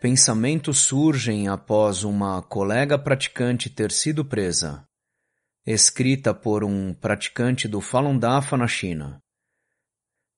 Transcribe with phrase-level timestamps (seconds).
[0.00, 4.86] Pensamentos surgem após uma colega praticante ter sido presa.
[5.66, 9.20] Escrita por um praticante do Falun Dafa na China.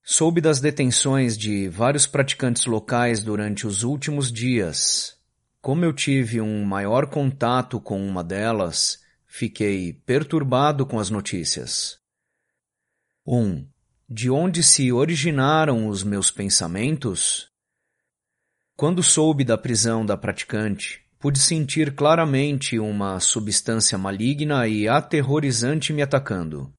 [0.02, 5.18] Soube das detenções de vários praticantes locais durante os últimos dias.
[5.60, 11.98] Como eu tive um maior contato com uma delas, fiquei perturbado com as notícias.
[13.26, 13.38] 1.
[13.38, 13.68] Um,
[14.08, 17.50] de onde se originaram os meus pensamentos?
[18.80, 26.00] Quando soube da prisão da praticante, pude sentir claramente uma substância maligna e aterrorizante me
[26.00, 26.72] atacando.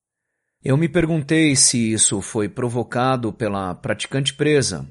[0.63, 4.89] Eu me perguntei se isso foi provocado pela praticante presa.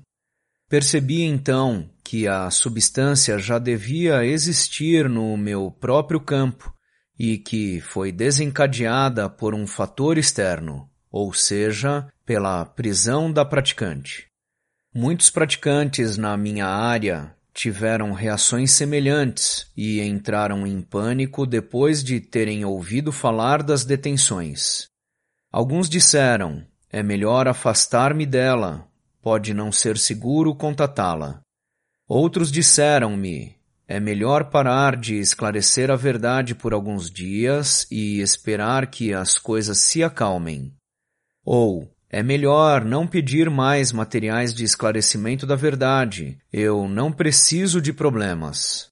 [0.69, 6.72] Percebi então que a substância já devia existir no meu próprio campo
[7.19, 14.30] e que foi desencadeada por um fator externo, ou seja, pela prisão da praticante.
[14.92, 22.65] Muitos praticantes na minha área tiveram reações semelhantes e entraram em pânico depois de terem
[22.65, 24.88] ouvido falar das detenções.
[25.53, 28.88] Alguns disseram: é melhor afastar-me dela,
[29.22, 31.41] pode não ser seguro contatá-la.
[32.09, 39.15] Outros disseram-me: é melhor parar de esclarecer a verdade por alguns dias e esperar que
[39.15, 40.75] as coisas se acalmem.
[41.44, 46.37] Ou é melhor não pedir mais materiais de esclarecimento da verdade.
[46.53, 48.88] Eu não preciso de problemas.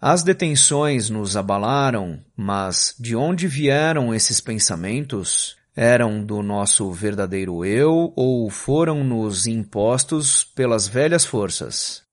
[0.00, 5.56] As detenções nos abalaram, mas de onde vieram esses pensamentos?
[5.74, 12.05] Eram do nosso verdadeiro eu ou foram nos impostos pelas velhas forças?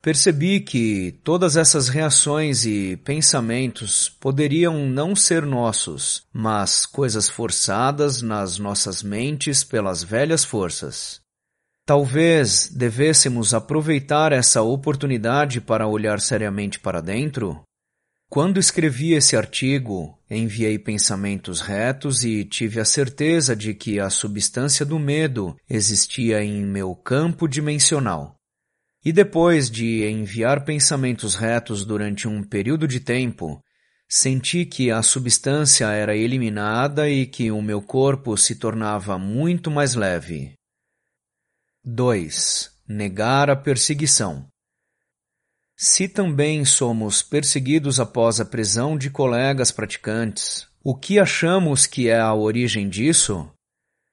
[0.00, 8.58] Percebi que todas essas reações e pensamentos poderiam não ser nossos, mas coisas forçadas nas
[8.58, 11.20] nossas mentes pelas velhas forças.
[11.84, 17.60] Talvez devêssemos aproveitar essa oportunidade para olhar seriamente para dentro?
[18.30, 24.84] Quando escrevi esse artigo, enviei pensamentos retos e tive a certeza de que a substância
[24.84, 28.37] do medo existia em meu campo dimensional.
[29.08, 33.58] E depois de enviar pensamentos retos durante um período de tempo,
[34.06, 39.94] senti que a substância era eliminada e que o meu corpo se tornava muito mais
[39.94, 40.52] leve.
[41.82, 42.70] 2.
[42.86, 44.46] Negar a perseguição.
[45.74, 52.20] Se também somos perseguidos após a prisão de colegas praticantes, o que achamos que é
[52.20, 53.50] a origem disso?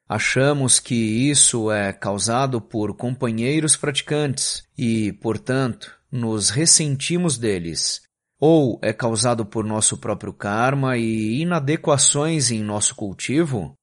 [0.07, 8.03] Achamos que isso é causado por companheiros praticantes e, portanto, nos ressentimos deles,
[8.39, 13.73] ou é causado por nosso próprio karma e inadequações em nosso cultivo?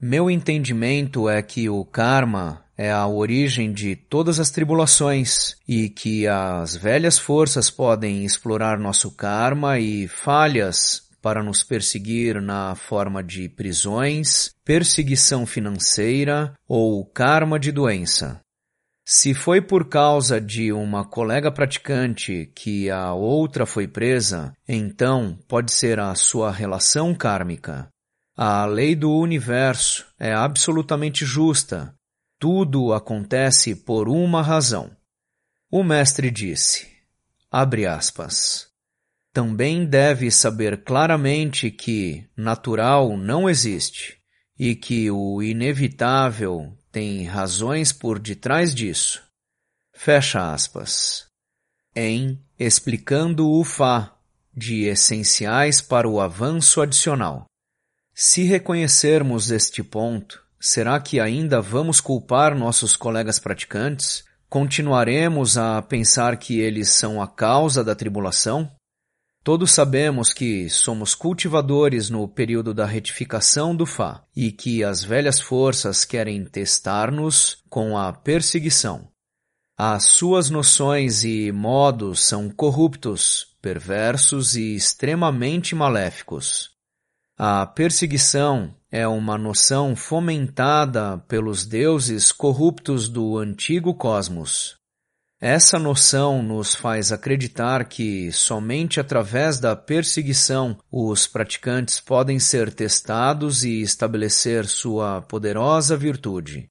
[0.00, 6.26] Meu entendimento é que o karma é a origem de todas as tribulações e que
[6.26, 13.48] as velhas forças podem explorar nosso karma e falhas para nos perseguir na forma de
[13.48, 18.40] prisões, perseguição financeira ou karma de doença.
[19.10, 25.72] Se foi por causa de uma colega praticante que a outra foi presa, então pode
[25.72, 27.88] ser a sua relação kármica.
[28.36, 31.94] A lei do universo é absolutamente justa.
[32.38, 34.90] Tudo acontece por uma razão.
[35.70, 36.86] O mestre disse,
[37.50, 38.67] abre aspas,
[39.32, 44.18] também deve saber claramente que natural não existe
[44.58, 49.22] e que o inevitável tem razões por detrás disso.
[49.92, 51.26] Fecha aspas.
[51.94, 54.16] Em Explicando o Fá,
[54.52, 57.44] de Essenciais para o Avanço Adicional.
[58.12, 64.24] Se reconhecermos este ponto, será que ainda vamos culpar nossos colegas praticantes?
[64.48, 68.68] Continuaremos a pensar que eles são a causa da tribulação?
[69.48, 75.40] Todos sabemos que somos cultivadores no período da retificação do Fá e que as velhas
[75.40, 79.08] forças querem testar-nos com a perseguição.
[79.74, 86.72] As suas noções e modos são corruptos, perversos e extremamente maléficos.
[87.34, 94.77] A perseguição é uma noção fomentada pelos deuses corruptos do antigo cosmos.
[95.40, 103.62] Essa noção nos faz acreditar que somente através da perseguição os praticantes podem ser testados
[103.62, 106.68] e estabelecer sua poderosa virtude.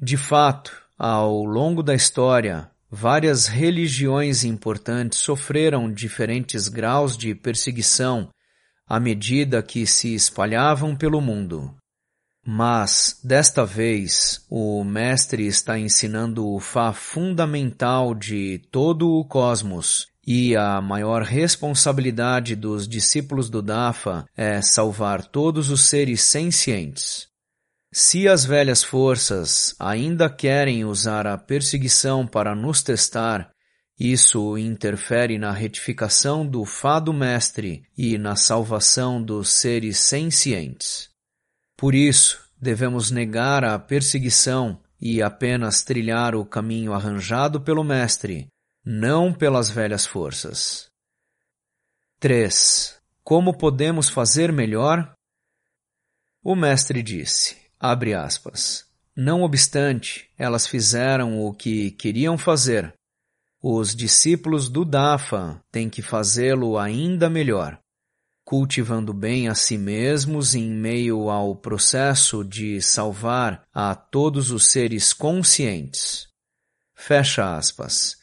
[0.00, 8.30] De fato, ao longo da história, várias religiões importantes sofreram diferentes graus de perseguição
[8.88, 11.79] à medida que se espalhavam pelo mundo.
[12.52, 20.56] Mas, desta vez, o Mestre está ensinando o Fá fundamental de todo o cosmos e
[20.56, 27.28] a maior responsabilidade dos discípulos do Dafa é salvar todos os seres sencientes.
[27.92, 33.52] Se as velhas forças ainda querem usar a perseguição para nos testar,
[33.96, 41.09] isso interfere na retificação do fado mestre e na salvação dos seres sencientes.
[41.80, 48.48] Por isso, devemos negar a perseguição e apenas trilhar o caminho arranjado pelo mestre,
[48.84, 50.90] não pelas velhas forças.
[52.18, 53.00] 3.
[53.24, 55.10] Como podemos fazer melhor?
[56.44, 58.84] O mestre disse, abre aspas,
[59.16, 62.92] não obstante, elas fizeram o que queriam fazer,
[63.62, 67.79] os discípulos do Dafa têm que fazê-lo ainda melhor,
[68.50, 75.12] cultivando bem a si mesmos em meio ao processo de salvar a todos os seres
[75.12, 76.26] conscientes.
[76.92, 78.16] Fecha aspas.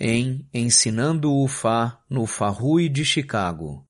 [0.00, 3.86] Em Ensinando o Fá no Farrui de Chicago.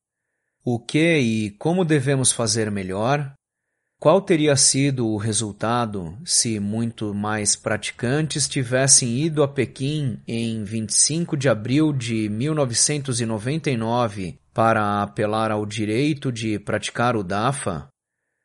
[0.64, 3.32] O que e como devemos fazer melhor?
[4.00, 11.36] Qual teria sido o resultado se muito mais praticantes tivessem ido a Pequim em 25
[11.36, 17.88] de abril de 1999 para apelar ao direito de praticar o DAFA?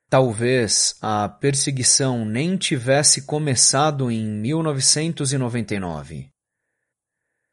[0.10, 6.32] Talvez a perseguição nem tivesse começado em 1999.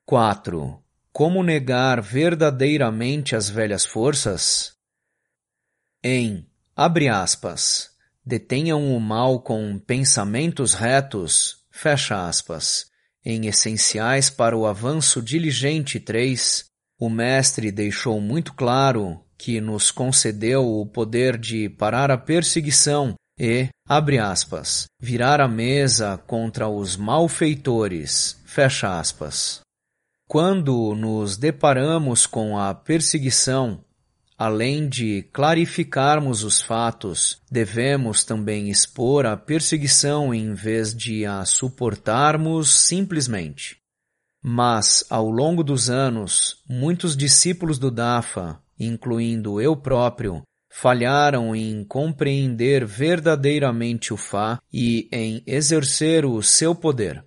[0.07, 0.83] 4.
[1.13, 4.75] Como negar verdadeiramente as velhas forças?
[6.03, 7.91] Em, abre aspas,
[8.25, 12.91] detenham o mal com pensamentos retos, fecha aspas,
[13.23, 20.67] em essenciais para o avanço diligente 3, o mestre deixou muito claro que nos concedeu
[20.67, 28.41] o poder de parar a perseguição e, abre aspas, virar a mesa contra os malfeitores,
[28.47, 29.61] fecha aspas.
[30.27, 33.85] Quando nos deparamos com a perseguição,
[34.39, 42.69] Além de clarificarmos os fatos, devemos também expor a perseguição em vez de a suportarmos
[42.71, 43.79] simplesmente.
[44.49, 50.41] Mas, ao longo dos anos, muitos discípulos do Dafa, incluindo eu próprio,
[50.71, 57.25] falharam em compreender verdadeiramente o Fá e em exercer o seu poder.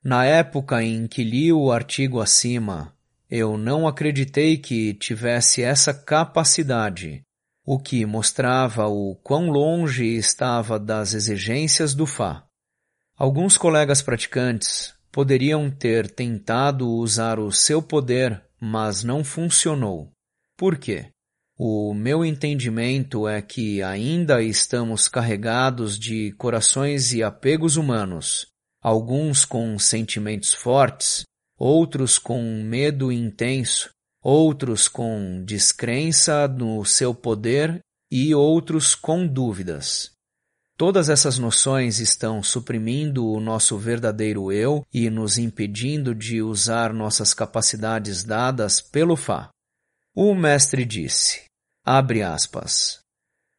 [0.00, 2.94] Na época em que li o artigo acima,
[3.28, 7.22] eu não acreditei que tivesse essa capacidade,
[7.66, 12.44] o que mostrava o quão longe estava das exigências do Fá.
[13.18, 20.10] Alguns colegas praticantes poderiam ter tentado usar o seu poder, mas não funcionou.
[20.58, 21.06] Por quê?
[21.56, 28.46] O meu entendimento é que ainda estamos carregados de corações e apegos humanos,
[28.82, 31.24] alguns com sentimentos fortes
[31.58, 33.90] outros com medo intenso,
[34.22, 37.80] outros com descrença no seu poder
[38.10, 40.13] e outros com dúvidas.
[40.76, 47.32] Todas essas noções estão suprimindo o nosso verdadeiro eu e nos impedindo de usar nossas
[47.32, 49.50] capacidades dadas pelo Fá.
[50.12, 51.44] O mestre disse,
[51.84, 53.04] abre aspas,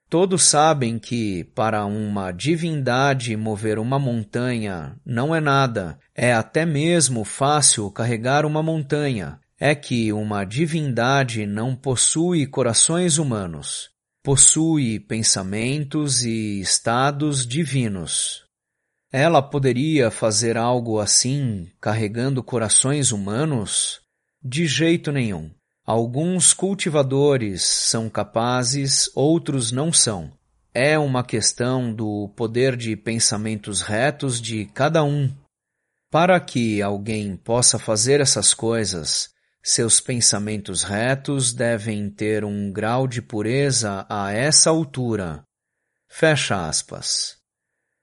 [0.10, 7.24] Todos sabem que, para uma divindade mover uma montanha não é nada, é até mesmo
[7.24, 9.40] fácil carregar uma montanha.
[9.60, 13.90] É que uma divindade não possui corações humanos,
[14.26, 18.44] possui pensamentos e estados divinos.
[19.12, 24.02] Ela poderia fazer algo assim carregando corações humanos?
[24.44, 25.52] De jeito nenhum.
[25.86, 30.34] Alguns cultivadores são capazes, outros não são.
[30.74, 35.32] é uma questão do poder de pensamentos retos de cada um.
[36.12, 39.35] Para que alguém possa fazer essas coisas,
[39.68, 45.42] seus pensamentos retos devem ter um grau de pureza a essa altura.
[46.08, 47.38] Fecha aspas.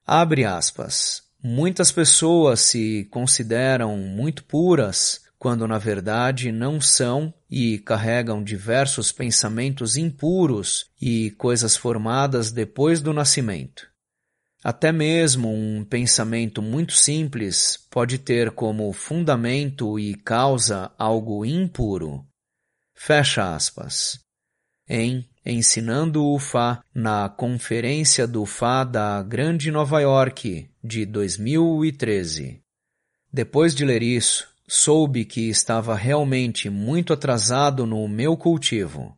[0.04, 1.23] Abre aspas.
[1.40, 9.97] Muitas pessoas se consideram muito puras quando na verdade não são e carregam diversos pensamentos
[9.97, 13.91] impuros e coisas formadas depois do nascimento.
[14.64, 22.25] Até mesmo um pensamento muito simples pode ter como fundamento e causa algo impuro.
[22.95, 24.21] Fecha aspas.
[24.88, 32.61] Em ensinando o Fá na Conferência do Fá da Grande Nova York de 2013.
[33.33, 39.16] Depois de ler isso, soube que estava realmente muito atrasado no meu cultivo.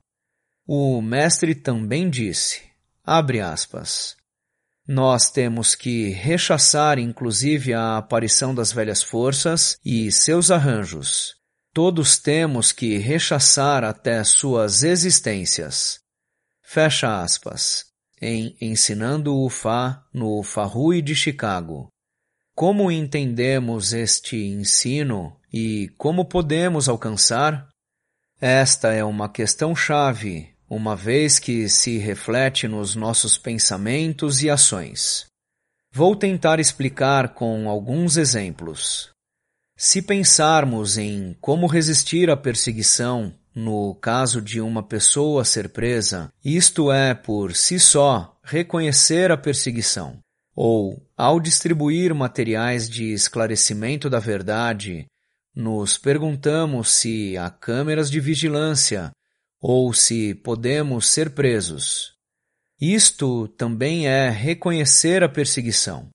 [0.67, 2.63] O mestre também disse,
[3.05, 4.17] abre aspas,
[4.87, 11.37] nós temos que rechaçar inclusive a aparição das velhas forças e seus arranjos.
[11.73, 15.99] Todos temos que rechaçar até suas existências.
[16.63, 17.87] Fecha aspas.
[18.21, 21.89] Em Ensinando o Fá no Farrui de Chicago.
[22.55, 27.69] Como entendemos este ensino e como podemos alcançar?
[28.41, 35.27] Esta é uma questão chave, uma vez que se reflete nos nossos pensamentos e ações.
[35.93, 39.11] Vou tentar explicar com alguns exemplos.
[39.77, 46.91] Se pensarmos em como resistir à perseguição no caso de uma pessoa ser presa, isto
[46.91, 50.19] é, por si só, reconhecer a perseguição,
[50.57, 55.07] ou, ao distribuir materiais de esclarecimento da verdade,
[55.55, 59.13] nos perguntamos se há câmeras de vigilância
[59.67, 62.13] ou se podemos ser presos.
[62.79, 66.11] Isto também é reconhecer a perseguição.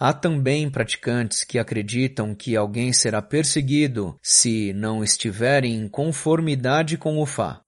[0.00, 7.18] Há também praticantes que acreditam que alguém será perseguido se não estiver em conformidade com
[7.18, 7.60] o Fá.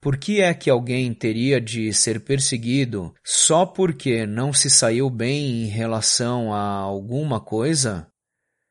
[0.00, 5.64] Por que é que alguém teria de ser perseguido só porque não se saiu bem
[5.64, 8.11] em relação a alguma coisa?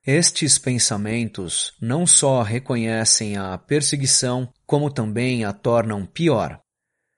[0.05, 6.59] Estes pensamentos não só reconhecem a perseguição, como também a tornam pior.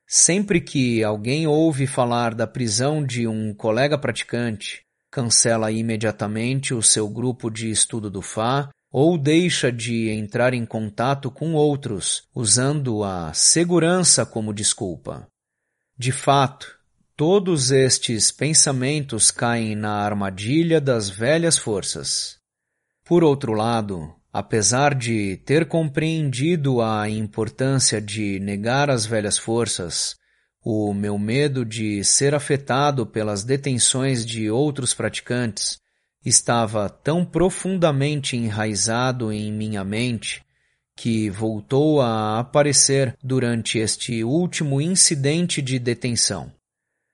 [0.06, 7.08] Sempre que alguém ouve falar da prisão de um colega praticante, cancela imediatamente o seu
[7.08, 13.34] grupo de estudo do Fá ou deixa de entrar em contato com outros, usando a
[13.34, 15.26] segurança como desculpa.
[15.98, 16.78] De fato,
[17.16, 22.43] todos estes pensamentos caem na armadilha das velhas forças.
[23.06, 30.16] Por outro lado, apesar de ter compreendido a importância de negar as velhas forças,
[30.64, 35.78] o meu medo de ser afetado pelas detenções de outros praticantes
[36.26, 40.42] estava tão profundamente enraizado em minha mente
[40.96, 46.54] que voltou a aparecer durante este último incidente de detenção.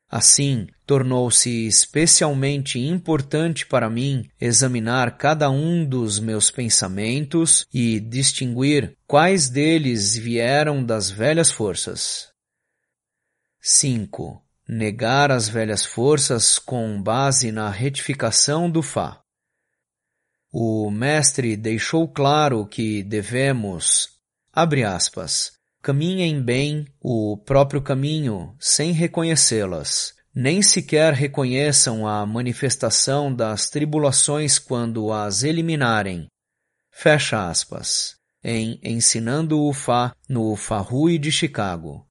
[0.10, 9.50] Assim, tornou-se especialmente importante para mim examinar cada um dos meus pensamentos e distinguir quais
[9.50, 12.30] deles vieram das velhas forças.
[13.62, 14.42] 5.
[14.68, 19.22] Negar as velhas forças com base na retificação do Fá.
[20.52, 24.10] O mestre deixou claro que devemos,
[24.52, 33.70] abre aspas, caminhem bem o próprio caminho sem reconhecê-las, nem sequer reconheçam a manifestação das
[33.70, 36.28] tribulações quando as eliminarem.
[36.92, 38.18] Fecha aspas.
[38.44, 42.06] Em Ensinando o Fá no Farrui de Chicago.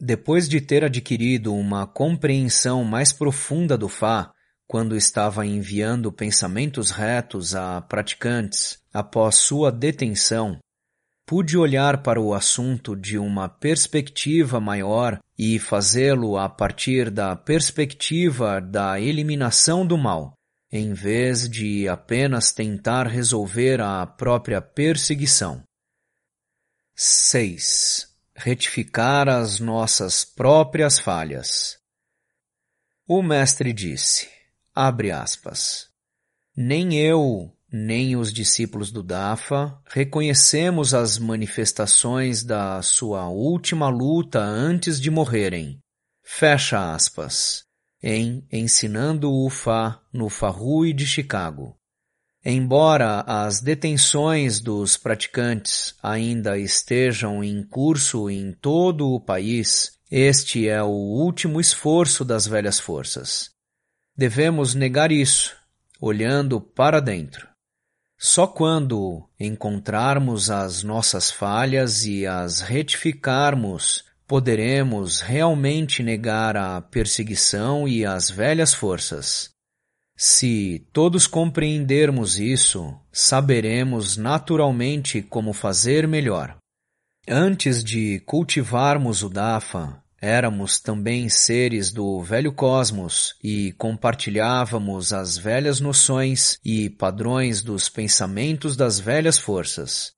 [0.00, 4.30] Depois de ter adquirido uma compreensão mais profunda do Fá,
[4.66, 10.58] quando estava enviando pensamentos retos a praticantes após sua detenção,
[11.26, 18.60] pude olhar para o assunto de uma perspectiva maior e fazê-lo a partir da perspectiva
[18.60, 20.32] da eliminação do mal,
[20.72, 25.62] em vez de apenas tentar resolver a própria perseguição.
[26.94, 31.78] 6 retificar as nossas próprias falhas.
[33.08, 34.28] O mestre disse,
[34.74, 35.88] abre aspas,
[36.54, 45.00] nem eu, nem os discípulos do Dafa reconhecemos as manifestações da sua última luta antes
[45.00, 45.78] de morrerem.
[46.24, 47.64] Fecha aspas.
[48.02, 51.76] Em Ensinando o Fá no Farrui de Chicago.
[52.44, 60.80] Embora as detenções dos praticantes ainda estejam em curso em todo o país Este é
[60.80, 63.50] o último esforço das velhas forças.
[64.16, 65.56] Devemos negar isso,
[66.00, 67.55] olhando para dentro.
[68.18, 78.04] Só quando encontrarmos as nossas falhas e as retificarmos, poderemos realmente negar a perseguição e
[78.04, 79.50] as velhas forças.
[80.16, 86.56] Se todos compreendermos isso, saberemos naturalmente como fazer melhor.
[87.28, 95.80] Antes de cultivarmos o Dafa, éramos também seres do velho cosmos e compartilhávamos as velhas
[95.80, 100.12] noções e padrões dos pensamentos das velhas forças.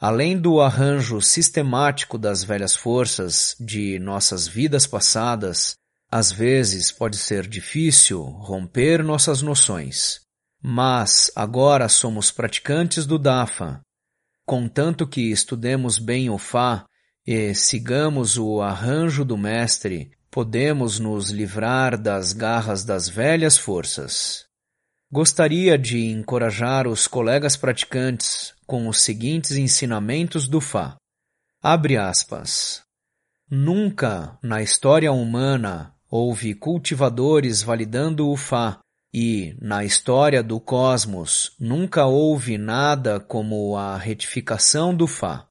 [0.00, 5.74] Além do arranjo sistemático das velhas forças de nossas vidas passadas,
[6.10, 10.20] às vezes pode ser difícil romper nossas noções,
[10.62, 13.80] mas agora somos praticantes do Dafa.
[14.46, 16.84] Contanto que estudemos bem o Fá
[17.30, 24.46] e sigamos o arranjo do Mestre, podemos nos livrar das garras das velhas forças.
[25.12, 30.96] Gostaria de encorajar os colegas praticantes com os seguintes ensinamentos do Fá.
[31.62, 32.80] Abre aspas.
[33.50, 38.78] Nunca na história humana houve cultivadores validando o Fá,
[39.12, 45.47] e, na história do cosmos, nunca houve nada como a retificação do Fá.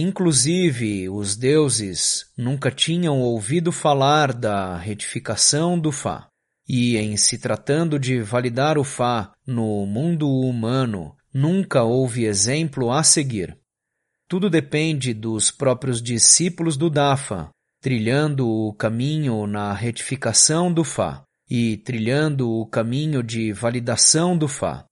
[0.00, 6.28] Inclusive, os deuses nunca tinham ouvido falar da retificação do Fá.
[6.68, 13.02] E, em se tratando de validar o Fá no mundo humano, nunca houve exemplo a
[13.02, 13.58] seguir.
[14.28, 17.50] Tudo depende dos próprios discípulos do Dafa,
[17.82, 24.84] trilhando o caminho na retificação do Fá e trilhando o caminho de validação do Fá.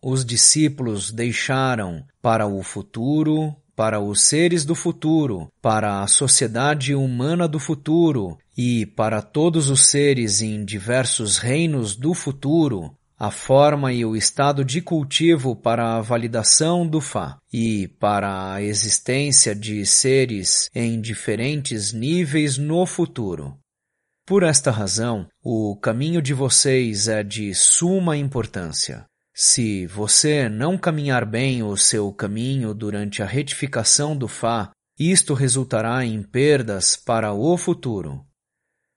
[0.00, 7.46] Os discípulos deixaram para o futuro, para os seres do futuro, para a sociedade humana
[7.46, 14.04] do futuro e para todos os seres em diversos reinos do futuro, a forma e
[14.04, 20.70] o estado de cultivo para a validação do Fá e para a existência de seres
[20.74, 23.56] em diferentes níveis no futuro.
[24.26, 29.04] Por esta razão, o caminho de vocês é de suma importância.
[29.38, 36.02] Se você não caminhar bem o seu caminho durante a retificação do Fá, isto resultará
[36.06, 38.24] em perdas para o futuro.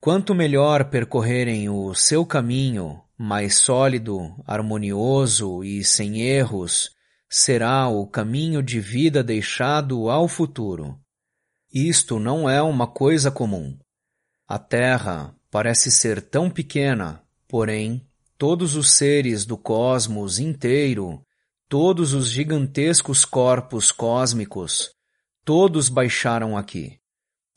[0.00, 6.90] Quanto melhor percorrerem o seu caminho, mais sólido, harmonioso e sem erros,
[7.28, 10.98] será o caminho de vida deixado ao futuro.
[11.70, 13.78] Isto não é uma coisa comum.
[14.48, 18.09] A Terra parece ser tão pequena, porém,
[18.40, 21.22] todos os seres do cosmos inteiro,
[21.68, 24.94] todos os gigantescos corpos cósmicos,
[25.44, 26.98] todos baixaram aqui.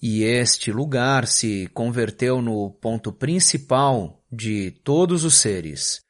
[0.01, 6.01] E este lugar se converteu no ponto principal de todos os seres.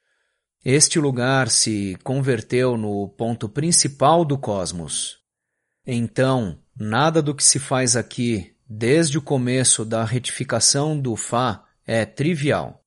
[0.66, 5.20] Este lugar se converteu no ponto principal do cosmos.
[5.86, 12.08] Então, nada do que se faz aqui, desde o começo da retificação do Fá, é
[12.08, 12.83] trivial.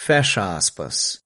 [0.00, 1.20] Fecha aspas.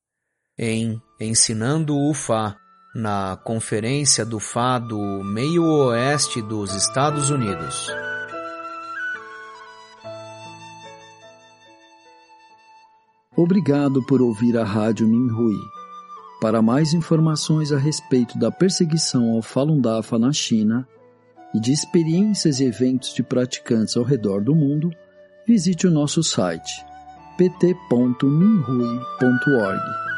[0.59, 2.57] Em Ensinando o Fá,
[2.95, 7.87] na Conferência do Fá do Meio Oeste dos Estados Unidos.
[13.37, 15.61] Obrigado por ouvir a Rádio Minhui.
[16.41, 20.89] Para mais informações a respeito da perseguição ao Falun Dafa na China
[21.55, 24.91] e de experiências e eventos de praticantes ao redor do mundo,
[25.47, 26.91] visite o nosso site
[27.39, 30.12] pt.minhui.org.